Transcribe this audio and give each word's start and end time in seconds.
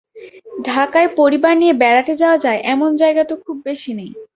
ঢাকায় 0.65 1.09
পরিবার 1.19 1.53
নিয়ে 1.61 1.73
বেড়াতে 1.81 2.13
যাওয়া 2.21 2.37
যায় 2.37 2.59
এমন 2.73 2.89
জায়গা 3.01 3.23
তো 3.29 3.35
খুব 3.43 3.57
বেশি 3.67 3.91
নেই। 3.99 4.11